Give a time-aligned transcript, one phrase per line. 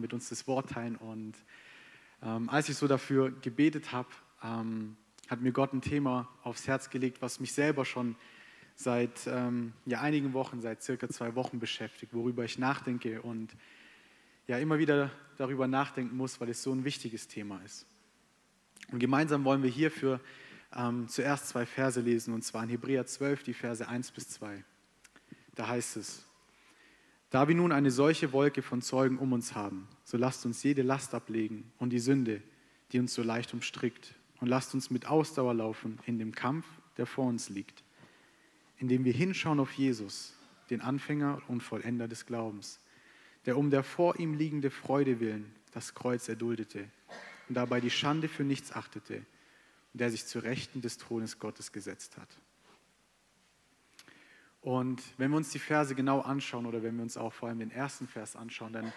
[0.00, 0.96] mit uns das Wort teilen.
[0.96, 1.34] Und
[2.22, 4.08] ähm, als ich so dafür gebetet habe,
[4.42, 4.96] ähm,
[5.28, 8.16] hat mir Gott ein Thema aufs Herz gelegt, was mich selber schon
[8.74, 13.54] seit ähm, ja, einigen Wochen, seit circa zwei Wochen beschäftigt, worüber ich nachdenke und
[14.46, 17.86] ja immer wieder darüber nachdenken muss, weil es so ein wichtiges Thema ist.
[18.90, 20.20] Und gemeinsam wollen wir hierfür
[20.74, 24.64] ähm, zuerst zwei Verse lesen, und zwar in Hebräer 12, die Verse 1 bis 2.
[25.54, 26.24] Da heißt es,
[27.30, 30.82] da wir nun eine solche Wolke von Zeugen um uns haben, so lasst uns jede
[30.82, 32.42] Last ablegen und die Sünde,
[32.92, 36.66] die uns so leicht umstrickt, und lasst uns mit Ausdauer laufen in dem Kampf,
[36.96, 37.84] der vor uns liegt,
[38.78, 40.34] indem wir hinschauen auf Jesus,
[40.70, 42.80] den Anfänger und Vollender des Glaubens,
[43.44, 46.88] der um der vor ihm liegende Freude willen das Kreuz erduldete
[47.48, 49.16] und dabei die Schande für nichts achtete
[49.92, 52.28] und der sich zu Rechten des Thrones Gottes gesetzt hat.
[54.62, 57.60] Und wenn wir uns die Verse genau anschauen oder wenn wir uns auch vor allem
[57.60, 58.92] den ersten Vers anschauen, dann,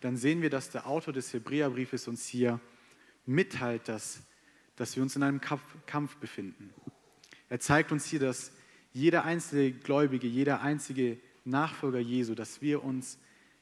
[0.00, 2.60] dann sehen wir, dass der Autor des Hebräerbriefes uns hier
[3.26, 4.22] mitteilt, dass,
[4.76, 6.72] dass wir uns in einem Kampf, befinden.
[7.48, 8.52] Er zeigt uns hier, dass
[8.92, 13.18] jeder einzelne Gläubige, jeder einzige Nachfolger Jesu, dass wir uns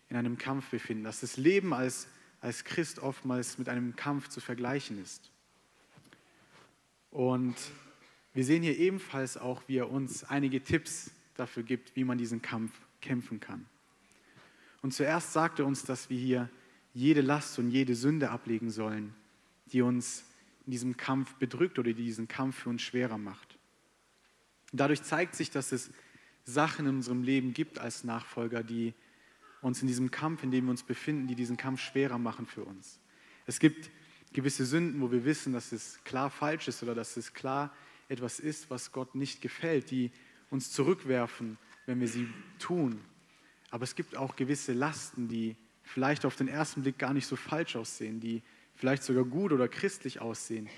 [0.09, 2.07] in einem Kampf befinden, dass das Leben als,
[2.41, 5.31] als Christ oftmals mit einem Kampf zu vergleichen ist.
[7.11, 7.57] Und
[8.33, 12.43] wir sehen hier ebenfalls auch, wie er uns einige Tipps dafür gibt, wie man diesen
[12.43, 13.67] Kampf kämpfen kann.
[14.83, 16.51] Und zuerst sagt er uns, dass wir hier
[16.93, 19.15] jede Last und jede Sünde ablegen sollen,
[19.67, 20.25] die uns
[20.67, 23.59] in diesem Kampf bedrückt oder die diesen Kampf für uns schwerer macht.
[24.73, 25.91] Dadurch zeigt sich, dass es
[26.45, 28.95] Sachen in unserem Leben gibt als Nachfolger, die
[29.63, 32.65] uns in diesem Kampf, in dem wir uns befinden, die diesen Kampf schwerer machen für
[32.65, 32.98] uns.
[33.47, 33.91] Es gibt
[34.33, 37.75] gewisse Sünden, wo wir wissen, dass es klar falsch ist oder dass es klar
[38.09, 40.11] etwas ist, was Gott nicht gefällt, die
[40.55, 43.01] uns zurückwerfen, wenn wir sie tun.
[43.71, 47.37] Aber es gibt auch gewisse Lasten, die vielleicht auf den ersten Blick gar nicht so
[47.37, 48.41] falsch aussehen, die
[48.75, 50.71] vielleicht sogar gut oder christlich aussehen,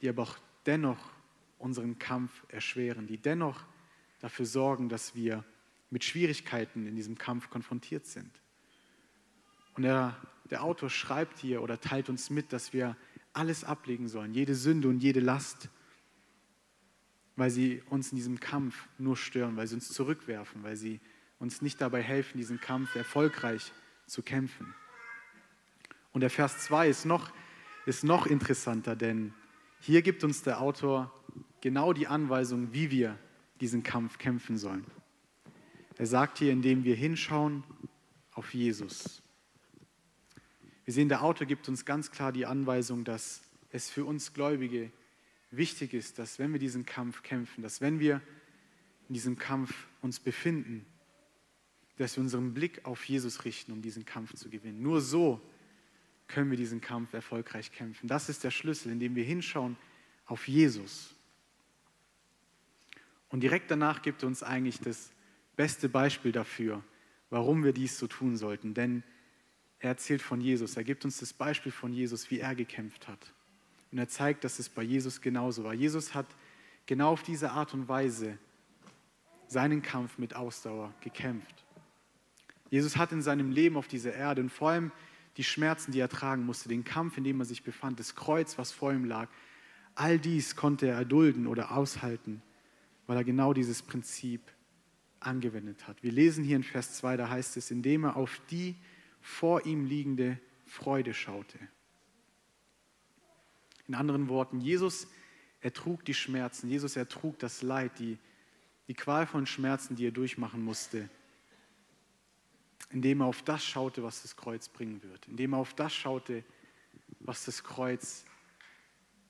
[0.00, 1.12] die aber auch dennoch
[1.58, 3.64] unseren Kampf erschweren, die dennoch
[4.20, 5.44] dafür sorgen, dass wir
[5.90, 8.30] mit Schwierigkeiten in diesem Kampf konfrontiert sind.
[9.76, 10.16] Und der,
[10.50, 12.96] der Autor schreibt hier oder teilt uns mit, dass wir
[13.34, 15.68] alles ablegen sollen, jede Sünde und jede Last,
[17.36, 21.00] weil sie uns in diesem Kampf nur stören, weil sie uns zurückwerfen, weil sie
[21.38, 23.72] uns nicht dabei helfen, diesen Kampf erfolgreich
[24.06, 24.74] zu kämpfen.
[26.12, 27.32] Und der Vers 2 ist noch,
[27.86, 29.34] ist noch interessanter, denn
[29.80, 31.12] hier gibt uns der Autor
[31.60, 33.18] genau die Anweisung, wie wir
[33.60, 34.84] diesen Kampf kämpfen sollen.
[35.96, 37.64] Er sagt hier, indem wir hinschauen
[38.32, 39.22] auf Jesus.
[40.84, 44.90] Wir sehen, der Autor gibt uns ganz klar die Anweisung, dass es für uns Gläubige
[45.56, 48.20] wichtig ist, dass wenn wir diesen Kampf kämpfen, dass wenn wir
[49.08, 50.86] in diesem Kampf uns befinden,
[51.96, 54.82] dass wir unseren Blick auf Jesus richten, um diesen Kampf zu gewinnen.
[54.82, 55.40] Nur so
[56.26, 58.08] können wir diesen Kampf erfolgreich kämpfen.
[58.08, 59.76] Das ist der Schlüssel, indem wir hinschauen
[60.26, 61.14] auf Jesus.
[63.28, 65.12] Und direkt danach gibt er uns eigentlich das
[65.56, 66.82] beste Beispiel dafür,
[67.30, 68.74] warum wir dies so tun sollten.
[68.74, 69.02] Denn
[69.78, 70.76] er erzählt von Jesus.
[70.76, 73.33] Er gibt uns das Beispiel von Jesus, wie er gekämpft hat.
[73.94, 75.72] Und er zeigt, dass es bei Jesus genauso war.
[75.72, 76.26] Jesus hat
[76.84, 78.36] genau auf diese Art und Weise
[79.46, 81.64] seinen Kampf mit Ausdauer gekämpft.
[82.70, 84.90] Jesus hat in seinem Leben auf dieser Erde und vor allem
[85.36, 88.58] die Schmerzen, die er tragen musste, den Kampf, in dem er sich befand, das Kreuz,
[88.58, 89.28] was vor ihm lag,
[89.94, 92.42] all dies konnte er erdulden oder aushalten,
[93.06, 94.40] weil er genau dieses Prinzip
[95.20, 96.02] angewendet hat.
[96.02, 98.74] Wir lesen hier in Vers 2, da heißt es, indem er auf die
[99.20, 101.60] vor ihm liegende Freude schaute.
[103.86, 105.06] In anderen Worten, Jesus
[105.60, 108.18] ertrug die Schmerzen, Jesus ertrug das Leid, die,
[108.88, 111.08] die qualvollen Schmerzen, die er durchmachen musste,
[112.90, 116.44] indem er auf das schaute, was das Kreuz bringen wird, indem er auf das schaute,
[117.20, 118.24] was das Kreuz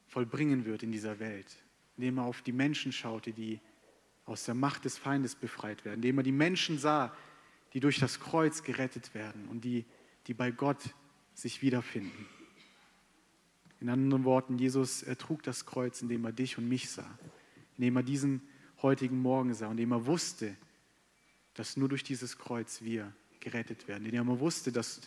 [0.08, 1.46] vollbringen wird in dieser Welt,
[1.96, 3.60] indem er auf die Menschen schaute, die
[4.26, 7.14] aus der Macht des Feindes befreit werden, indem er die Menschen sah,
[7.72, 9.84] die durch das Kreuz gerettet werden und die,
[10.26, 10.94] die bei Gott
[11.34, 12.26] sich wiederfinden.
[13.84, 17.18] In anderen Worten, Jesus ertrug das Kreuz, indem er dich und mich sah,
[17.76, 18.40] indem er diesen
[18.80, 20.56] heutigen Morgen sah, indem er wusste,
[21.52, 25.02] dass nur durch dieses Kreuz wir gerettet werden, indem er wusste, dass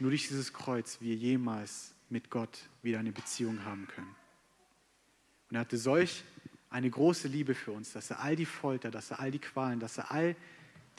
[0.00, 4.16] nur durch dieses Kreuz wir jemals mit Gott wieder eine Beziehung haben können.
[5.50, 6.24] Und er hatte solch
[6.68, 9.78] eine große Liebe für uns, dass er all die Folter, dass er all die Qualen,
[9.78, 10.34] dass er all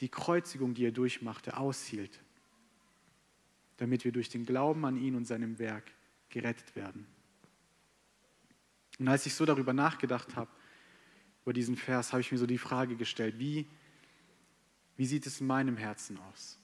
[0.00, 2.20] die Kreuzigung, die er durchmachte, aushielt,
[3.76, 5.92] damit wir durch den Glauben an ihn und seinem Werk
[6.32, 7.06] gerettet werden.
[8.98, 10.50] Und als ich so darüber nachgedacht habe,
[11.42, 13.66] über diesen Vers, habe ich mir so die Frage gestellt, wie,
[14.96, 16.58] wie sieht es in meinem Herzen aus?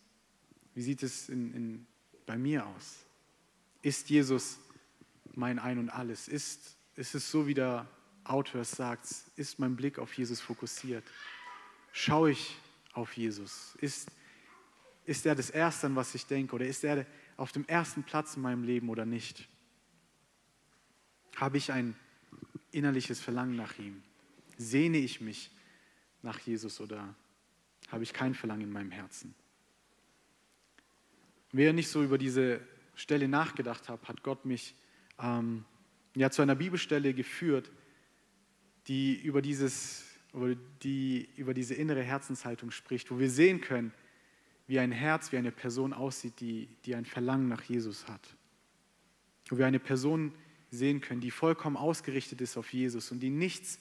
[0.75, 1.87] Wie sieht es in, in,
[2.27, 3.05] bei mir aus?
[3.83, 4.59] Ist Jesus
[5.35, 6.29] mein Ein und Alles?
[6.29, 7.89] Ist, ist es so, wie der
[8.25, 9.07] Autor es sagt,
[9.37, 11.05] ist mein Blick auf Jesus fokussiert?
[11.93, 12.57] Schaue ich
[12.93, 13.75] auf Jesus?
[13.81, 14.11] Ist,
[15.07, 16.55] ist er das Erste, an was ich denke?
[16.55, 17.07] Oder ist er
[17.37, 19.49] auf dem ersten Platz in meinem Leben oder nicht?
[21.39, 21.95] Habe ich ein
[22.73, 24.03] innerliches Verlangen nach ihm?
[24.57, 25.51] Sehne ich mich
[26.23, 27.15] nach Jesus oder
[27.89, 29.35] habe ich kein Verlangen in meinem Herzen?
[31.53, 32.61] Wer nicht so über diese
[32.97, 34.75] Stelle nachgedacht hat, hat Gott mich
[35.21, 35.65] ähm,
[36.17, 37.71] ja, zu einer Bibelstelle geführt,
[38.89, 40.05] die über, dieses,
[40.83, 43.93] die über diese innere Herzenshaltung spricht, wo wir sehen können,
[44.67, 48.37] wie ein Herz, wie eine Person aussieht, die, die ein Verlangen nach Jesus hat.
[49.49, 50.35] Wo wir eine Person
[50.71, 53.79] sehen können, die vollkommen ausgerichtet ist auf Jesus und die nichts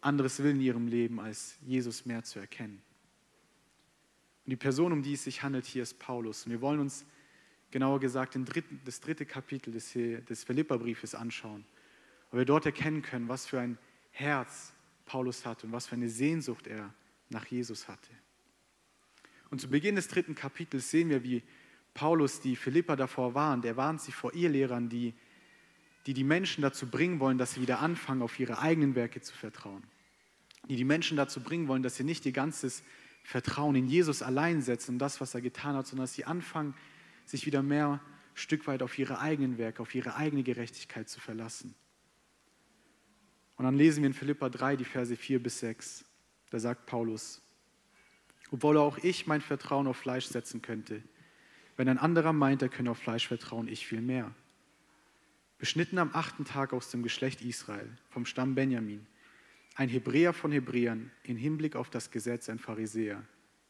[0.00, 2.82] anderes will in ihrem Leben, als Jesus mehr zu erkennen.
[4.44, 6.44] Und die Person, um die es sich handelt, hier ist Paulus.
[6.44, 7.04] Und wir wollen uns
[7.70, 11.64] genauer gesagt dritten, das dritte Kapitel des, des Philipperbriefes anschauen,
[12.30, 13.78] wo wir dort erkennen können, was für ein
[14.10, 14.72] Herz
[15.06, 16.92] Paulus hatte und was für eine Sehnsucht er
[17.30, 18.10] nach Jesus hatte.
[19.50, 21.42] Und zu Beginn des dritten Kapitels sehen wir, wie
[21.94, 23.64] Paulus die Philipper davor warnt.
[23.64, 25.14] Er warnt sie vor ihr Lehrern, die,
[26.06, 29.34] die die Menschen dazu bringen wollen, dass sie wieder anfangen, auf ihre eigenen Werke zu
[29.34, 29.82] vertrauen.
[30.68, 32.82] Die die Menschen dazu bringen wollen, dass sie nicht ihr ganzes
[33.24, 36.74] Vertrauen in Jesus allein setzen und das, was er getan hat, sondern dass sie anfangen,
[37.24, 38.00] sich wieder mehr
[38.34, 41.74] Stück weit auf ihre eigenen Werke, auf ihre eigene Gerechtigkeit zu verlassen.
[43.56, 46.04] Und dann lesen wir in Philippa 3 die Verse 4 bis 6.
[46.50, 47.40] Da sagt Paulus,
[48.50, 51.02] obwohl auch ich mein Vertrauen auf Fleisch setzen könnte,
[51.76, 54.34] wenn ein anderer meint, er könne auf Fleisch vertrauen, ich viel mehr.
[55.62, 59.06] Beschnitten am achten Tag aus dem Geschlecht Israel, vom Stamm Benjamin,
[59.76, 63.22] ein Hebräer von Hebräern, im Hinblick auf das Gesetz ein Pharisäer,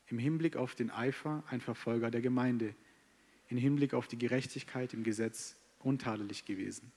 [0.06, 2.74] im Hinblick auf den Eifer ein Verfolger der Gemeinde,
[3.50, 6.90] im Hinblick auf die Gerechtigkeit im Gesetz untadelig gewesen.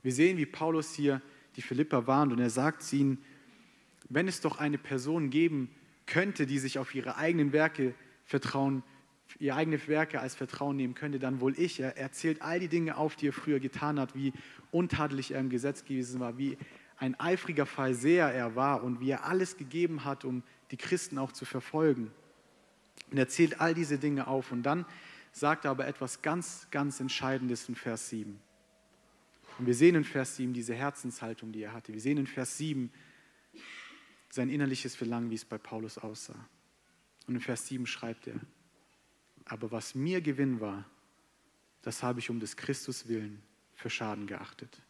[0.00, 1.20] Wir sehen, wie Paulus hier
[1.56, 3.18] die Philipper warnt und er sagt ihnen,
[4.08, 5.74] wenn es doch eine Person geben
[6.06, 8.84] könnte, die sich auf ihre eigenen Werke vertrauen,
[9.38, 11.80] ihre eigenen Werke als Vertrauen nehmen könnte, dann wohl ich.
[11.80, 14.32] Er erzählt all die Dinge auf, die er früher getan hat, wie
[14.70, 16.58] untadelig er im Gesetz gewesen war, wie
[16.96, 21.32] ein eifriger Pharisäer er war und wie er alles gegeben hat, um die Christen auch
[21.32, 22.10] zu verfolgen.
[23.10, 24.84] Und er zählt all diese Dinge auf und dann
[25.32, 28.38] sagt er aber etwas ganz, ganz Entscheidendes in Vers 7.
[29.58, 31.92] Und wir sehen in Vers 7 diese Herzenshaltung, die er hatte.
[31.92, 32.90] Wir sehen in Vers 7
[34.30, 36.48] sein innerliches Verlangen, wie es bei Paulus aussah.
[37.26, 38.40] Und in Vers 7 schreibt er,
[39.44, 40.84] aber was mir Gewinn war,
[41.82, 43.42] das habe ich um des Christus willen
[43.74, 44.82] für Schaden geachtet.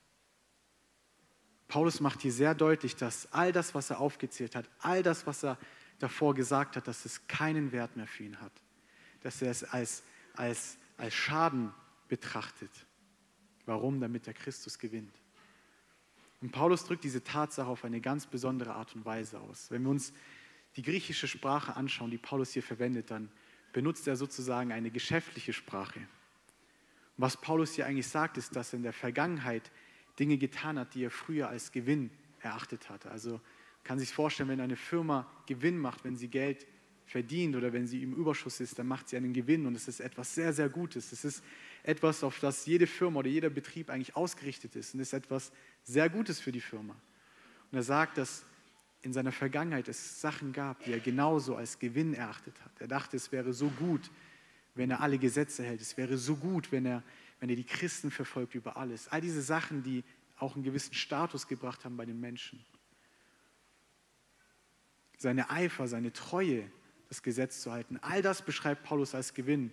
[1.69, 5.45] Paulus macht hier sehr deutlich, dass all das, was er aufgezählt hat, all das, was
[5.45, 5.57] er
[6.01, 8.53] davor gesagt hat, dass es keinen Wert mehr für ihn hat.
[9.21, 10.03] Dass er es als,
[10.35, 11.73] als, als Schaden
[12.09, 12.71] betrachtet.
[13.67, 14.01] Warum?
[14.01, 15.15] Damit er Christus gewinnt.
[16.41, 19.71] Und Paulus drückt diese Tatsache auf eine ganz besondere Art und Weise aus.
[19.71, 20.13] Wenn wir uns
[20.77, 23.31] die griechische Sprache anschauen, die Paulus hier verwendet, dann
[23.73, 26.01] benutzt er sozusagen eine geschäftliche Sprache.
[26.01, 26.07] Und
[27.17, 29.71] was Paulus hier eigentlich sagt, ist, dass er in der Vergangenheit
[30.19, 33.11] Dinge getan hat, die er früher als Gewinn erachtet hatte.
[33.11, 33.41] Also
[33.85, 36.67] kann sich vorstellen, wenn eine Firma Gewinn macht, wenn sie Geld
[37.07, 40.01] verdient oder wenn sie im Überschuss ist, dann macht sie einen Gewinn und es ist
[40.01, 41.11] etwas sehr, sehr Gutes.
[41.13, 41.43] Es ist
[41.83, 45.51] etwas, auf das jede Firma oder jeder Betrieb eigentlich ausgerichtet ist und ist etwas
[45.83, 46.95] sehr Gutes für die Firma.
[47.73, 48.45] Und er sagt, dass
[49.03, 52.81] in seiner Vergangenheit es Sachen gab, die er genauso als Gewinn erachtet hat.
[52.81, 54.11] Er dachte, es wäre so gut,
[54.75, 55.81] wenn er alle Gesetze hält.
[55.81, 57.03] Es wäre so gut, wenn er
[57.41, 59.09] wenn er die Christen verfolgt über alles.
[59.09, 60.05] All diese Sachen, die
[60.39, 62.65] auch einen gewissen Status gebracht haben bei den Menschen.
[65.17, 66.71] Seine Eifer, seine Treue,
[67.09, 69.73] das Gesetz zu halten, all das beschreibt Paulus als Gewinn.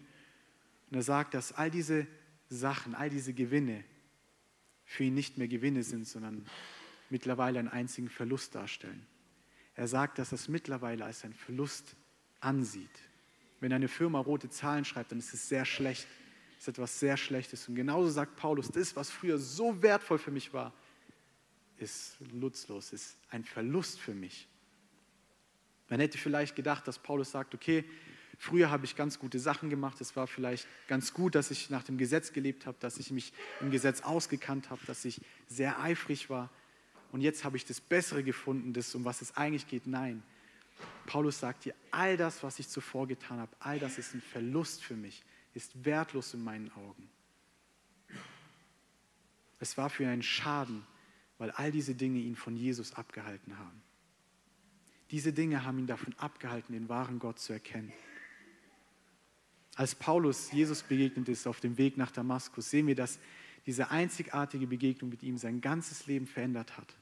[0.89, 2.07] Und er sagt, dass all diese
[2.49, 3.83] Sachen, all diese Gewinne
[4.85, 6.45] für ihn nicht mehr Gewinne sind, sondern
[7.09, 9.05] mittlerweile einen einzigen Verlust darstellen.
[9.77, 11.95] Er sagt, dass es mittlerweile als einen Verlust
[12.41, 12.89] ansieht.
[13.61, 16.05] Wenn eine Firma rote Zahlen schreibt, dann ist es sehr schlecht
[16.57, 17.67] ist etwas sehr Schlechtes.
[17.67, 20.73] Und genauso sagt Paulus, das, was früher so wertvoll für mich war,
[21.77, 24.47] ist nutzlos, ist ein Verlust für mich.
[25.89, 27.85] Man hätte vielleicht gedacht, dass Paulus sagt, okay,
[28.39, 31.83] früher habe ich ganz gute Sachen gemacht, es war vielleicht ganz gut, dass ich nach
[31.83, 33.31] dem Gesetz gelebt habe, dass ich mich
[33.61, 36.49] im Gesetz ausgekannt habe, dass ich sehr eifrig war
[37.11, 39.87] und jetzt habe ich das Bessere gefunden, das, um was es eigentlich geht.
[39.87, 40.23] Nein,
[41.05, 44.83] Paulus sagt hier, all das, was ich zuvor getan habe, all das ist ein Verlust
[44.83, 45.23] für mich
[45.57, 47.09] ist wertlos in meinen Augen.
[49.59, 50.85] Es war für ihn ein Schaden,
[51.39, 53.81] weil all diese Dinge ihn von Jesus abgehalten haben.
[55.09, 57.91] Diese Dinge haben ihn davon abgehalten, den wahren Gott zu erkennen.
[59.75, 63.17] Als Paulus Jesus begegnet ist auf dem Weg nach Damaskus, sehen wir, dass
[63.67, 66.95] diese einzigartige Begegnung mit ihm sein ganzes Leben verändert hat.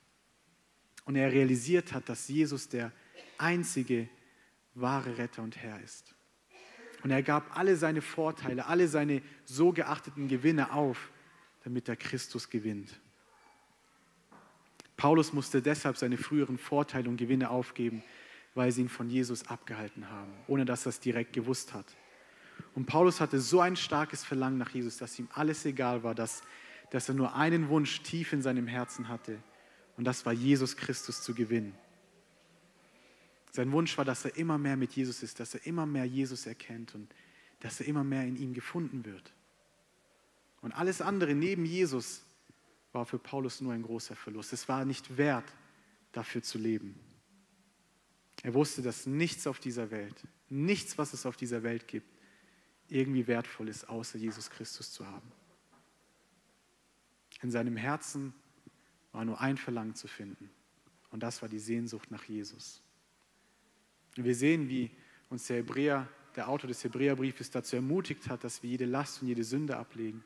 [1.05, 2.91] Und er realisiert hat, dass Jesus der
[3.37, 4.09] einzige
[4.73, 6.15] wahre Retter und Herr ist.
[7.03, 11.11] Und er gab alle seine Vorteile, alle seine so geachteten Gewinne auf,
[11.63, 12.99] damit er Christus gewinnt.
[14.97, 18.01] Paulus musste deshalb seine früheren Vorteile und Gewinne aufgeben,
[18.55, 21.85] weil sie ihn von Jesus abgehalten haben, ohne dass er es direkt gewusst hat.
[22.75, 26.43] Und Paulus hatte so ein starkes Verlangen nach Jesus, dass ihm alles egal war, dass,
[26.91, 29.41] dass er nur einen Wunsch tief in seinem Herzen hatte.
[29.95, 31.73] Und das war Jesus Christus zu gewinnen.
[33.51, 36.45] Sein Wunsch war, dass er immer mehr mit Jesus ist, dass er immer mehr Jesus
[36.45, 37.07] erkennt und
[37.61, 39.31] dass er immer mehr in ihm gefunden wird.
[40.61, 42.23] Und alles andere neben Jesus
[42.91, 44.51] war für Paulus nur ein großer Verlust.
[44.51, 45.45] Es war nicht wert,
[46.11, 46.99] dafür zu leben.
[48.43, 50.15] Er wusste, dass nichts auf dieser Welt,
[50.49, 52.14] nichts, was es auf dieser Welt gibt,
[52.89, 55.31] irgendwie wertvoll ist, außer Jesus Christus zu haben.
[57.41, 58.33] In seinem Herzen
[59.11, 60.49] war nur ein Verlangen zu finden.
[61.09, 62.81] Und das war die Sehnsucht nach Jesus.
[64.15, 64.91] Wir sehen, wie
[65.29, 69.27] uns der Hebräer, der Autor des Hebräerbriefes dazu ermutigt hat, dass wir jede Last und
[69.27, 70.23] jede Sünde ablegen.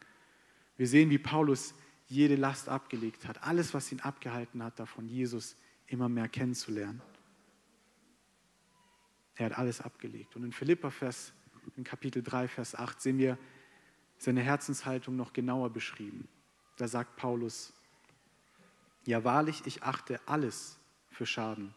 [0.78, 1.74] Wir sehen, wie Paulus
[2.08, 5.56] jede Last abgelegt hat, alles, was ihn abgehalten hat, davon Jesus
[5.88, 7.01] immer mehr kennenzulernen.
[9.36, 10.36] Er hat alles abgelegt.
[10.36, 11.32] Und in Philippa Vers,
[11.78, 13.38] in Kapitel 3, Vers 8 sehen wir
[14.18, 16.28] seine Herzenshaltung noch genauer beschrieben.
[16.78, 17.74] Da sagt Paulus,
[19.06, 20.78] ja wahrlich, ich achte alles
[21.10, 21.74] für Schaden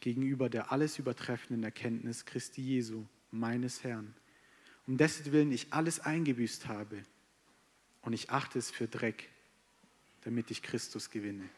[0.00, 4.14] gegenüber der alles übertreffenden Erkenntnis Christi Jesu, meines Herrn,
[4.86, 7.02] um dessen Willen ich alles eingebüßt habe
[8.02, 9.28] und ich achte es für Dreck,
[10.22, 11.48] damit ich Christus gewinne.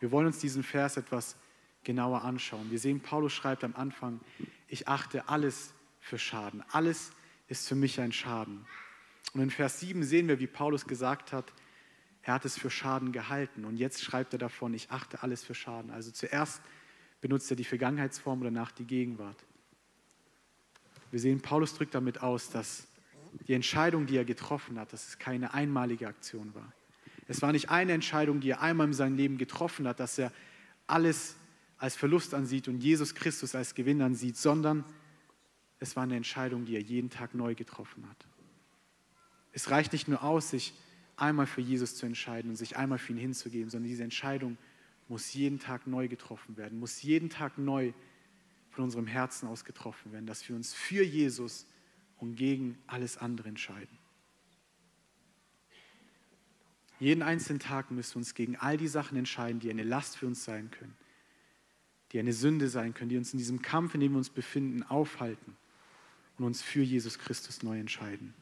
[0.00, 1.36] Wir wollen uns diesen Vers etwas
[1.84, 2.70] genauer anschauen.
[2.70, 4.20] Wir sehen, Paulus schreibt am Anfang,
[4.68, 5.72] ich achte alles
[6.04, 6.62] für Schaden.
[6.70, 7.12] Alles
[7.48, 8.66] ist für mich ein Schaden.
[9.32, 11.50] Und in Vers 7 sehen wir, wie Paulus gesagt hat,
[12.22, 13.64] er hat es für Schaden gehalten.
[13.64, 15.90] Und jetzt schreibt er davon, ich achte alles für Schaden.
[15.90, 16.60] Also zuerst
[17.22, 19.42] benutzt er die Vergangenheitsform und danach die Gegenwart.
[21.10, 22.86] Wir sehen, Paulus drückt damit aus, dass
[23.48, 26.70] die Entscheidung, die er getroffen hat, dass es keine einmalige Aktion war.
[27.28, 30.32] Es war nicht eine Entscheidung, die er einmal in seinem Leben getroffen hat, dass er
[30.86, 31.36] alles
[31.78, 34.84] als Verlust ansieht und Jesus Christus als Gewinn ansieht, sondern
[35.80, 38.26] es war eine Entscheidung, die er jeden Tag neu getroffen hat.
[39.52, 40.74] Es reicht nicht nur aus, sich
[41.16, 44.56] einmal für Jesus zu entscheiden und sich einmal für ihn hinzugeben, sondern diese Entscheidung
[45.08, 47.92] muss jeden Tag neu getroffen werden, muss jeden Tag neu
[48.70, 51.66] von unserem Herzen aus getroffen werden, dass wir uns für Jesus
[52.16, 53.98] und gegen alles andere entscheiden.
[56.98, 60.26] Jeden einzelnen Tag müssen wir uns gegen all die Sachen entscheiden, die eine Last für
[60.26, 60.94] uns sein können,
[62.12, 64.82] die eine Sünde sein können, die uns in diesem Kampf, in dem wir uns befinden,
[64.82, 65.56] aufhalten
[66.38, 68.34] und uns für Jesus Christus neu entscheiden.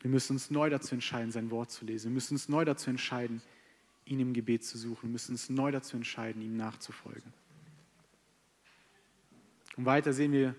[0.00, 2.10] Wir müssen uns neu dazu entscheiden, sein Wort zu lesen.
[2.10, 3.40] Wir müssen uns neu dazu entscheiden,
[4.04, 5.04] ihn im Gebet zu suchen.
[5.04, 7.32] Wir müssen uns neu dazu entscheiden, ihm nachzufolgen.
[9.76, 10.54] Und weiter sehen wir,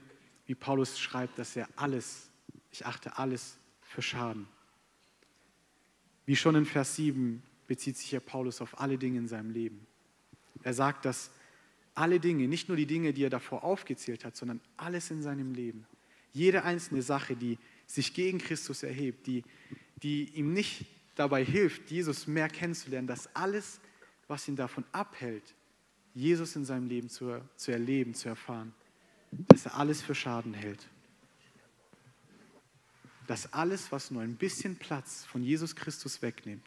[0.48, 2.30] wie Paulus schreibt, dass er alles,
[2.72, 4.48] ich achte alles für Schaden
[6.26, 9.86] wie schon in Vers 7 bezieht sich ja Paulus auf alle Dinge in seinem Leben.
[10.64, 11.32] Er sagt, dass
[11.96, 15.54] alle Dinge, nicht nur die Dinge, die er davor aufgezählt hat, sondern alles in seinem
[15.54, 15.86] Leben,
[16.32, 19.44] jede einzelne Sache, die sich gegen Christus erhebt, die,
[20.02, 20.86] die ihm nicht
[21.16, 23.80] dabei hilft, Jesus mehr kennenzulernen, dass alles,
[24.28, 25.44] was ihn davon abhält,
[26.16, 28.74] Jesus in seinem Leben zu, zu erleben, zu erfahren,
[29.32, 30.88] dass er alles für Schaden hält.
[33.28, 36.66] Dass alles, was nur ein bisschen Platz von Jesus Christus wegnimmt,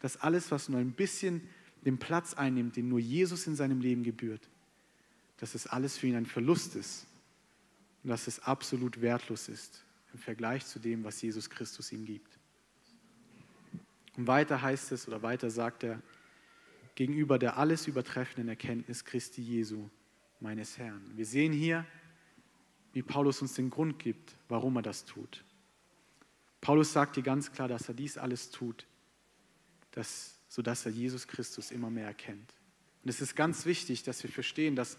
[0.00, 1.48] dass alles, was nur ein bisschen
[1.84, 4.48] den Platz einnimmt, den nur Jesus in seinem Leben gebührt,
[5.40, 7.06] dass es alles für ihn ein Verlust ist
[8.04, 12.38] und dass es absolut wertlos ist im Vergleich zu dem, was Jesus Christus ihm gibt.
[14.16, 16.02] Und weiter heißt es oder weiter sagt er,
[16.94, 19.88] gegenüber der alles übertreffenden Erkenntnis Christi Jesu,
[20.40, 21.00] meines Herrn.
[21.14, 21.86] Wir sehen hier,
[22.92, 25.44] wie Paulus uns den Grund gibt, warum er das tut.
[26.60, 28.86] Paulus sagt hier ganz klar, dass er dies alles tut,
[29.92, 32.52] dass, sodass er Jesus Christus immer mehr erkennt.
[33.02, 34.98] Und es ist ganz wichtig, dass wir verstehen, dass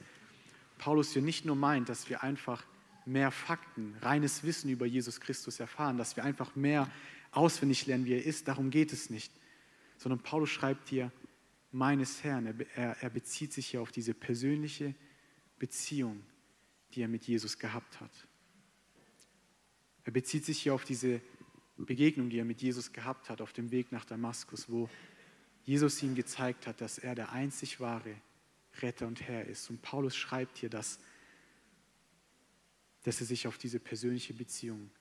[0.82, 2.66] Paulus hier nicht nur meint, dass wir einfach
[3.06, 6.92] mehr Fakten, reines Wissen über Jesus Christus erfahren, dass wir einfach mehr
[7.30, 8.48] auswendig lernen, wie er ist.
[8.48, 9.32] Darum geht es nicht.
[10.00, 11.12] Sondern Paulus schreibt hier,
[11.72, 12.48] meines Herrn.
[12.76, 14.96] Er, er bezieht sich hier auf diese persönliche
[15.60, 16.24] Beziehung,
[16.96, 18.12] die er mit Jesus gehabt hat.
[20.04, 21.22] Er bezieht sich hier auf diese
[21.78, 24.90] Begegnung, die er mit Jesus gehabt hat auf dem Weg nach Damaskus, wo
[25.64, 28.16] Jesus ihm gezeigt hat, dass er der einzig wahre
[28.82, 29.70] Retter und Herr ist.
[29.70, 31.00] Und Paulus schreibt hier, dass
[33.04, 34.92] dass er sich auf diese persönliche Beziehung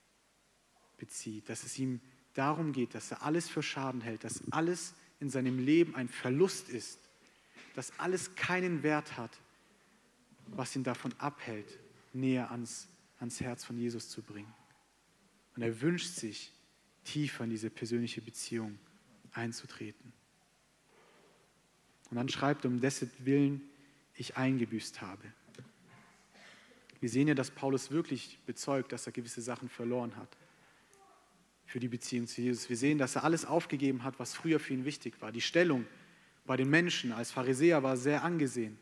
[0.96, 2.00] bezieht, dass es ihm
[2.34, 6.68] darum geht, dass er alles für Schaden hält, dass alles in seinem Leben ein Verlust
[6.68, 6.98] ist,
[7.74, 9.38] dass alles keinen Wert hat,
[10.46, 11.78] was ihn davon abhält,
[12.12, 14.52] näher ans, ans Herz von Jesus zu bringen.
[15.56, 16.52] Und er wünscht sich,
[17.04, 18.78] tiefer in diese persönliche Beziehung
[19.32, 20.12] einzutreten.
[22.10, 23.62] Und dann schreibt um dessen Willen
[24.14, 25.22] ich eingebüßt habe.
[27.00, 30.36] Wir sehen ja, dass Paulus wirklich bezeugt, dass er gewisse Sachen verloren hat
[31.64, 32.68] für die Beziehung zu Jesus.
[32.68, 35.32] Wir sehen, dass er alles aufgegeben hat, was früher für ihn wichtig war.
[35.32, 35.86] Die Stellung
[36.44, 38.76] bei den Menschen als Pharisäer war sehr angesehen.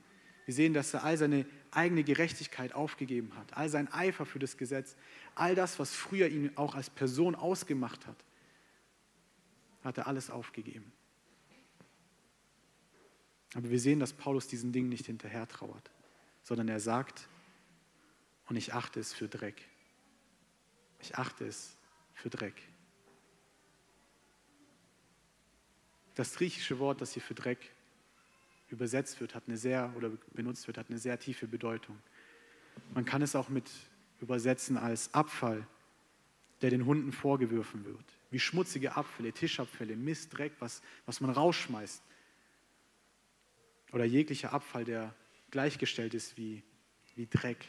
[0.47, 4.57] Wir sehen, dass er all seine eigene Gerechtigkeit aufgegeben hat, all sein Eifer für das
[4.57, 4.97] Gesetz,
[5.35, 8.17] all das, was früher ihn auch als Person ausgemacht hat,
[9.85, 10.91] hat er alles aufgegeben.
[13.55, 15.91] Aber wir sehen, dass Paulus diesen Dingen nicht hinterher trauert,
[16.43, 17.29] sondern er sagt,
[18.49, 19.63] und ich achte es für Dreck.
[21.01, 21.77] Ich achte es
[22.15, 22.55] für Dreck.
[26.15, 27.71] Das griechische Wort, das hier für Dreck
[28.71, 31.97] übersetzt wird, hat eine sehr oder benutzt wird, hat eine sehr tiefe Bedeutung.
[32.93, 33.71] Man kann es auch mit
[34.21, 35.67] übersetzen als Abfall,
[36.61, 38.05] der den Hunden vorgeworfen wird.
[38.31, 42.03] Wie schmutzige Abfälle, Tischabfälle, Mist, Dreck, was, was man rausschmeißt.
[43.93, 45.15] Oder jeglicher Abfall, der
[45.51, 46.63] gleichgestellt ist wie,
[47.15, 47.65] wie Dreck.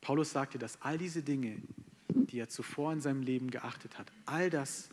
[0.00, 1.62] Paulus sagte, dass all diese Dinge,
[2.08, 4.90] die er zuvor in seinem Leben geachtet hat, all das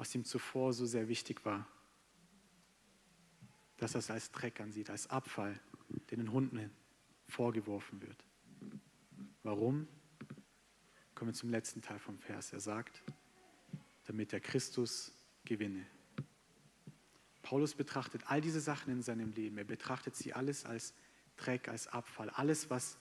[0.00, 1.68] was ihm zuvor so sehr wichtig war.
[3.76, 5.60] Dass er es als Dreck ansieht, als Abfall,
[6.08, 6.70] der den Hunden
[7.28, 8.24] vorgeworfen wird.
[9.42, 9.86] Warum?
[11.14, 12.54] Kommen wir zum letzten Teil vom Vers.
[12.54, 13.02] Er sagt,
[14.06, 15.12] damit der Christus
[15.44, 15.84] gewinne.
[17.50, 19.58] Paulus betrachtet all diese Sachen in seinem Leben.
[19.58, 20.94] Er betrachtet sie alles als
[21.36, 22.30] Dreck, als Abfall.
[22.30, 22.96] Alles, was,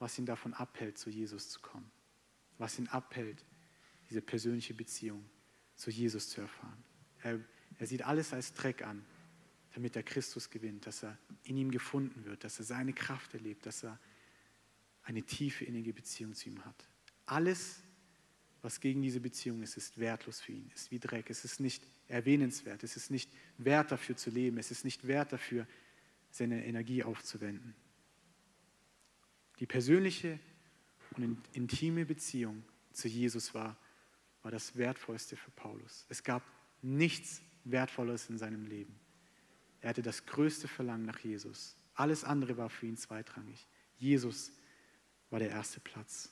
[0.00, 1.88] was ihn davon abhält, zu Jesus zu kommen.
[2.58, 3.44] Was ihn abhält,
[4.08, 5.24] diese persönliche Beziehung
[5.76, 6.82] zu Jesus zu erfahren.
[7.22, 7.38] Er,
[7.78, 9.06] er sieht alles als Dreck an,
[9.72, 13.66] damit er Christus gewinnt, dass er in ihm gefunden wird, dass er seine Kraft erlebt,
[13.66, 14.00] dass er
[15.04, 16.88] eine tiefe innige Beziehung zu ihm hat.
[17.24, 17.84] Alles,
[18.62, 21.30] was gegen diese Beziehung ist, ist wertlos für ihn, ist wie Dreck.
[21.30, 25.32] Es ist nicht erwähnenswert, es ist nicht wert dafür zu leben, es ist nicht wert
[25.32, 25.66] dafür,
[26.30, 27.74] seine Energie aufzuwenden.
[29.58, 30.38] Die persönliche
[31.16, 33.76] und intime Beziehung zu Jesus war
[34.42, 36.06] war das Wertvollste für Paulus.
[36.08, 36.42] Es gab
[36.82, 38.98] nichts Wertvolles in seinem Leben.
[39.80, 41.76] Er hatte das größte Verlangen nach Jesus.
[41.94, 43.66] Alles andere war für ihn zweitrangig.
[43.96, 44.52] Jesus
[45.28, 46.30] war der erste Platz.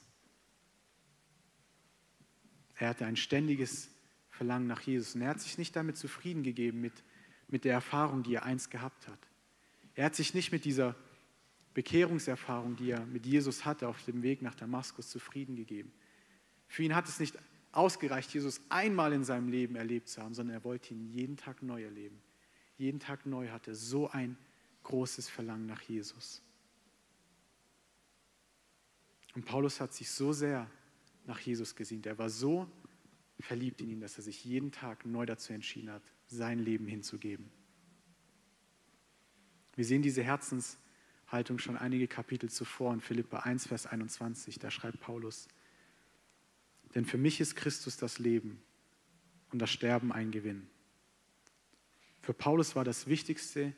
[2.77, 3.91] Er hatte ein ständiges
[4.39, 6.93] Verlangen nach Jesus und er hat sich nicht damit zufrieden gegeben mit,
[7.49, 9.19] mit der Erfahrung, die er einst gehabt hat.
[9.97, 10.95] Er hat sich nicht mit dieser
[11.75, 15.93] Bekehrungserfahrung, die er mit Jesus hatte, auf dem Weg nach Damaskus zufrieden gegeben.
[16.69, 17.37] Für ihn hat es nicht
[17.73, 21.63] ausgereicht, Jesus einmal in seinem Leben erlebt zu haben, sondern er wollte ihn jeden Tag
[21.65, 22.23] neu erleben.
[22.77, 24.39] Jeden Tag neu hatte so ein
[24.85, 26.43] großes Verlangen nach Jesus.
[29.35, 30.71] Und Paulus hat sich so sehr
[31.27, 32.07] nach Jesus gesehnt.
[32.07, 32.71] Er war so
[33.41, 37.51] verliebt in ihn, dass er sich jeden Tag neu dazu entschieden hat, sein Leben hinzugeben.
[39.77, 44.59] Wir sehen diese Herzenshaltung schon einige Kapitel zuvor in Philippa 1, Vers 21.
[44.59, 45.47] Da schreibt Paulus,
[46.95, 48.61] denn für mich ist Christus das Leben
[49.53, 50.67] und das Sterben ein Gewinn.
[52.23, 53.73] Für Paulus war das Wichtigste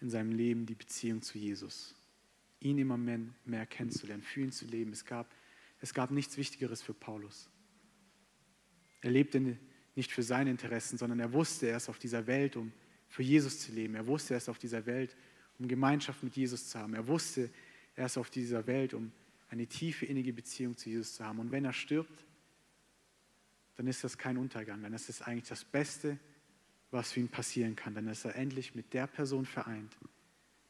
[0.00, 1.94] in seinem Leben die Beziehung zu Jesus.
[2.60, 4.92] Ihn immer mehr, kennenzulernen, für ihn zu leben.
[4.92, 5.34] Es gab,
[5.80, 7.50] es gab nichts Wichtigeres für Paulus.
[9.02, 9.58] Er lebte
[9.94, 12.72] nicht für seine Interessen, sondern er wusste, er ist auf dieser Welt, um
[13.08, 13.94] für Jesus zu leben.
[13.94, 15.14] Er wusste, er ist auf dieser Welt,
[15.58, 16.94] um Gemeinschaft mit Jesus zu haben.
[16.94, 17.50] Er wusste,
[17.94, 19.12] er ist auf dieser Welt, um
[19.50, 21.38] eine tiefe, innige Beziehung zu Jesus zu haben.
[21.38, 22.24] Und wenn er stirbt,
[23.76, 24.82] dann ist das kein Untergang.
[24.82, 26.18] Dann ist es eigentlich das Beste,
[26.90, 27.94] was für ihn passieren kann.
[27.94, 29.96] Dann ist er endlich mit der Person vereint,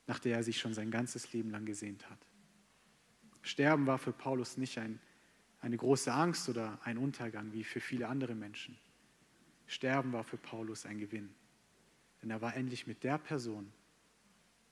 [0.06, 2.18] nach der er sich schon sein ganzes Leben lang gesehnt hat.
[3.42, 5.00] Sterben war für Paulus nicht ein,
[5.62, 8.76] eine große Angst oder ein Untergang wie für viele andere Menschen.
[9.66, 11.32] Sterben war für Paulus ein Gewinn.
[12.20, 13.72] Denn er war endlich mit der Person,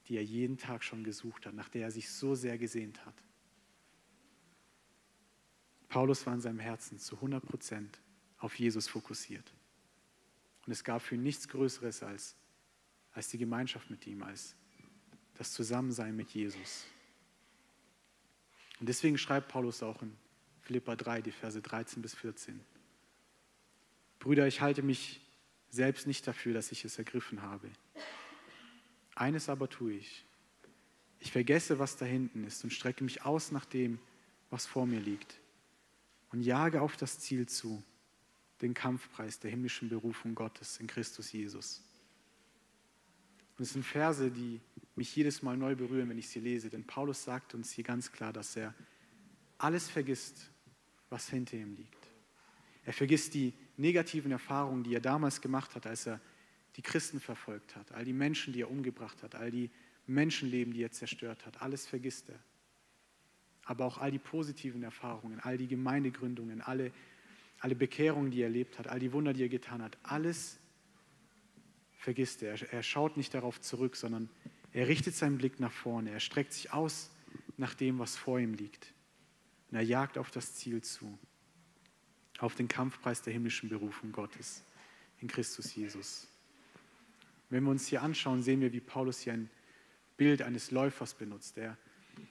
[0.09, 3.15] die er jeden Tag schon gesucht hat, nach der er sich so sehr gesehnt hat.
[5.89, 8.01] Paulus war in seinem Herzen zu 100 Prozent
[8.39, 9.53] auf Jesus fokussiert.
[10.67, 12.37] Und es gab für ihn nichts Größeres als,
[13.13, 14.57] als die Gemeinschaft mit ihm, als
[15.35, 16.85] das Zusammensein mit Jesus.
[18.81, 20.17] Und deswegen schreibt Paulus auch in
[20.71, 22.61] Philippa 3, die Verse 13 bis 14.
[24.21, 25.21] Brüder, ich halte mich
[25.69, 27.69] selbst nicht dafür, dass ich es ergriffen habe.
[29.17, 30.25] Eines aber tue ich.
[31.19, 33.99] Ich vergesse, was da hinten ist und strecke mich aus nach dem,
[34.49, 35.41] was vor mir liegt
[36.31, 37.83] und jage auf das Ziel zu,
[38.61, 41.83] den Kampfpreis der himmlischen Berufung Gottes in Christus Jesus.
[43.59, 44.61] Und es sind Verse, die
[44.95, 48.13] mich jedes Mal neu berühren, wenn ich sie lese, denn Paulus sagt uns hier ganz
[48.13, 48.73] klar, dass er
[49.59, 50.51] alles vergisst,
[51.11, 52.11] was hinter ihm liegt.
[52.85, 56.21] Er vergisst die negativen Erfahrungen, die er damals gemacht hat, als er
[56.77, 59.71] die Christen verfolgt hat, all die Menschen, die er umgebracht hat, all die
[60.07, 61.61] Menschenleben, die er zerstört hat.
[61.63, 62.39] Alles vergisst er.
[63.65, 66.93] Aber auch all die positiven Erfahrungen, all die Gemeindegründungen, alle,
[67.59, 70.59] alle Bekehrungen, die er erlebt hat, all die Wunder, die er getan hat, alles
[71.99, 72.73] vergisst er.
[72.73, 74.31] Er schaut nicht darauf zurück, sondern
[74.73, 76.11] er richtet seinen Blick nach vorne.
[76.11, 77.11] Er streckt sich aus
[77.57, 78.93] nach dem, was vor ihm liegt.
[79.71, 81.19] Und er jagt auf das Ziel zu,
[82.39, 84.65] auf den Kampfpreis der himmlischen Berufung Gottes
[85.19, 86.27] in Christus Jesus.
[87.51, 89.51] Wenn wir uns hier anschauen, sehen wir, wie Paulus hier ein
[90.17, 91.59] Bild eines Läufers benutzt.
[91.59, 91.77] Er,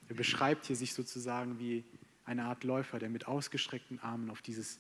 [0.08, 1.84] er beschreibt hier sich sozusagen wie
[2.26, 4.80] eine Art Läufer, der mit ausgestreckten Armen auf dieses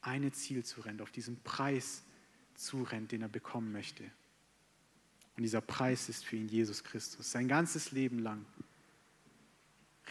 [0.00, 2.04] eine Ziel zu rennt, auf diesen Preis
[2.54, 4.04] zurennt, den er bekommen möchte.
[5.36, 7.30] Und dieser Preis ist für ihn Jesus Christus.
[7.30, 8.44] Sein ganzes Leben lang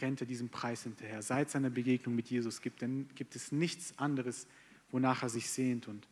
[0.00, 1.22] rennt er diesem Preis hinterher.
[1.22, 2.84] Seit seiner Begegnung mit Jesus gibt,
[3.14, 4.46] gibt es nichts anderes,
[4.90, 5.88] wonach er sich sehnt.
[5.88, 6.08] Und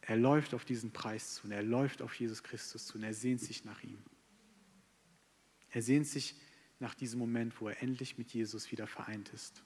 [0.00, 3.14] er läuft auf diesen Preis zu und er läuft auf Jesus Christus zu und er
[3.14, 3.98] sehnt sich nach ihm.
[5.70, 6.34] Er sehnt sich
[6.80, 9.62] nach diesem Moment, wo er endlich mit Jesus wieder vereint ist.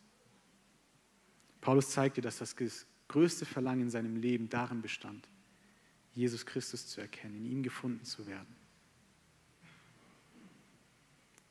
[1.61, 2.57] Paulus zeigte, dass das
[3.09, 5.29] größte Verlangen in seinem Leben darin bestand,
[6.15, 8.62] Jesus Christus zu erkennen, in ihm gefunden zu werden.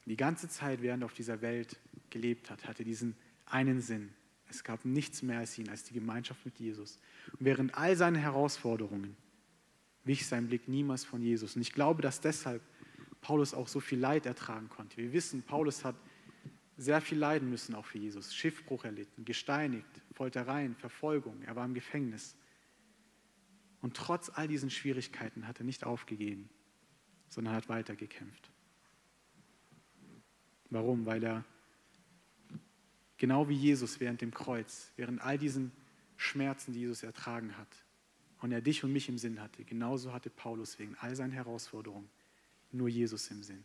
[0.05, 4.09] Die ganze Zeit, während er auf dieser Welt gelebt hat, hatte diesen einen Sinn,
[4.49, 6.99] es gab nichts mehr als ihn, als die Gemeinschaft mit Jesus.
[7.31, 9.15] Und während all seinen Herausforderungen
[10.03, 11.55] wich sein Blick niemals von Jesus.
[11.55, 12.61] Und ich glaube, dass deshalb
[13.21, 14.97] Paulus auch so viel Leid ertragen konnte.
[14.97, 15.95] Wir wissen, Paulus hat
[16.77, 18.35] sehr viel leiden müssen auch für Jesus.
[18.35, 21.41] Schiffbruch erlitten, gesteinigt, Foltereien, Verfolgung.
[21.43, 22.35] Er war im Gefängnis.
[23.81, 26.49] Und trotz all diesen Schwierigkeiten hat er nicht aufgegeben,
[27.29, 28.51] sondern hat weitergekämpft.
[30.71, 31.05] Warum?
[31.05, 31.45] Weil er
[33.21, 35.71] Genau wie Jesus während dem Kreuz, während all diesen
[36.17, 37.67] Schmerzen, die Jesus ertragen hat
[38.39, 42.09] und er dich und mich im Sinn hatte, genauso hatte Paulus wegen all seinen Herausforderungen
[42.71, 43.63] nur Jesus im Sinn.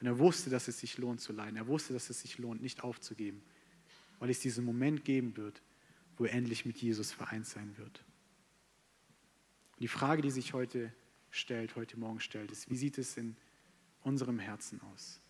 [0.00, 1.56] Und er wusste, dass es sich lohnt zu leiden.
[1.56, 3.40] Er wusste, dass es sich lohnt, nicht aufzugeben,
[4.18, 5.62] weil es diesen Moment geben wird,
[6.16, 8.04] wo er endlich mit Jesus vereint sein wird.
[9.74, 10.92] Und die Frage, die sich heute
[11.30, 13.36] stellt, heute Morgen stellt, ist, wie sieht es in
[14.02, 15.20] unserem Herzen aus?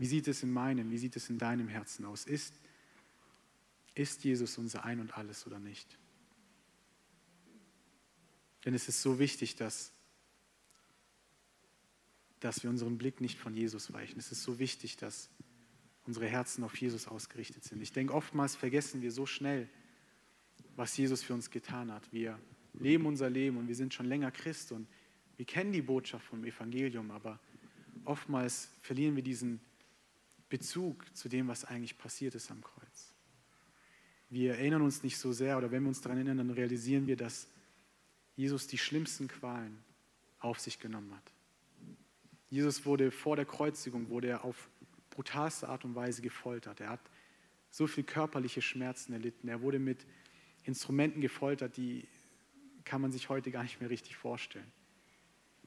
[0.00, 2.24] Wie sieht es in meinem, wie sieht es in deinem Herzen aus?
[2.24, 2.54] Ist
[3.94, 5.98] ist Jesus unser Ein und alles oder nicht?
[8.64, 9.92] Denn es ist so wichtig, dass,
[12.40, 14.18] dass wir unseren Blick nicht von Jesus weichen.
[14.18, 15.28] Es ist so wichtig, dass
[16.06, 17.80] unsere Herzen auf Jesus ausgerichtet sind.
[17.80, 19.68] Ich denke, oftmals vergessen wir so schnell,
[20.76, 22.10] was Jesus für uns getan hat.
[22.12, 22.38] Wir
[22.74, 24.86] leben unser Leben und wir sind schon länger Christ und
[25.36, 27.40] wir kennen die Botschaft vom Evangelium, aber
[28.04, 29.60] oftmals verlieren wir diesen
[30.50, 33.10] Bezug zu dem, was eigentlich passiert ist am Kreuz
[34.30, 37.16] wir erinnern uns nicht so sehr oder wenn wir uns daran erinnern, dann realisieren wir,
[37.16, 37.48] dass
[38.36, 39.82] Jesus die schlimmsten Qualen
[40.38, 41.32] auf sich genommen hat.
[42.48, 44.70] Jesus wurde vor der Kreuzigung, wurde er auf
[45.10, 46.80] brutalste Art und Weise gefoltert.
[46.80, 47.00] Er hat
[47.70, 49.48] so viel körperliche Schmerzen erlitten.
[49.48, 50.06] Er wurde mit
[50.64, 52.06] Instrumenten gefoltert, die
[52.84, 54.70] kann man sich heute gar nicht mehr richtig vorstellen.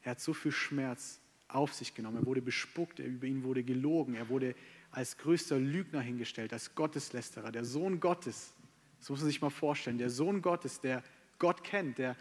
[0.02, 2.18] Er hat so viel Schmerz auf sich genommen.
[2.18, 4.56] Er wurde bespuckt, über ihn wurde gelogen, er wurde
[4.92, 8.54] als größter Lügner hingestellt, als Gotteslästerer, der Sohn Gottes.
[9.00, 9.98] Das muss man sich mal vorstellen.
[9.98, 11.04] Der Sohn Gottes, der
[11.40, 12.16] Gott kennt, der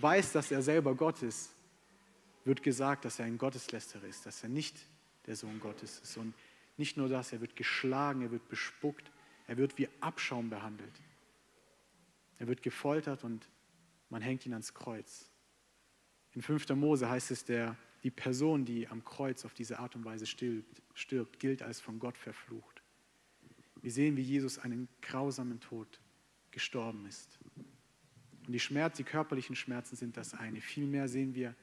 [0.00, 1.50] weiß, dass er selber Gott ist,
[2.44, 4.76] wird gesagt, dass er ein Gotteslästerer ist, dass er nicht
[5.26, 6.16] der Sohn Gottes ist.
[6.16, 6.34] Und
[6.76, 9.10] nicht nur das, er wird geschlagen, er wird bespuckt,
[9.46, 10.92] er wird wie Abschaum behandelt.
[12.38, 13.48] Er wird gefoltert und
[14.10, 15.30] man hängt ihn ans Kreuz.
[16.32, 16.70] In 5.
[16.70, 20.82] Mose heißt es, der die Person, die am Kreuz auf diese Art und Weise stirbt,
[20.94, 22.82] stirbt, gilt als von Gott verflucht.
[23.80, 26.00] Wir sehen, wie Jesus einen grausamen Tod
[26.50, 27.38] gestorben ist.
[28.46, 30.60] Und die Schmerzen, die körperlichen Schmerzen sind das eine.
[30.60, 31.54] Vielmehr sehen wir,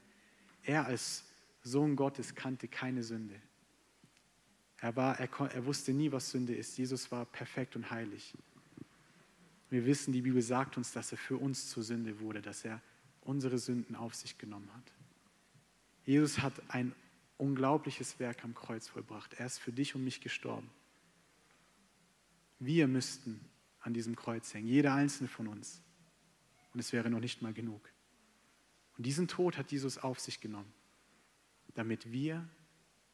[0.63, 1.25] er als
[1.61, 3.35] Sohn Gottes kannte keine Sünde.
[4.81, 6.77] Er, war, er, er wusste nie, was Sünde ist.
[6.77, 8.33] Jesus war perfekt und heilig.
[9.69, 12.81] Wir wissen, die Bibel sagt uns, dass er für uns zur Sünde wurde, dass er
[13.21, 14.91] unsere Sünden auf sich genommen hat.
[16.09, 16.95] Jesus hat ein
[17.37, 19.35] unglaubliches Werk am Kreuz vollbracht.
[19.35, 20.67] Er ist für dich und mich gestorben.
[22.57, 23.39] Wir müssten
[23.81, 25.83] an diesem Kreuz hängen, jeder einzelne von uns.
[26.73, 27.87] Und es wäre noch nicht mal genug.
[28.97, 30.73] Und diesen Tod hat Jesus auf sich genommen,
[31.75, 32.49] damit wir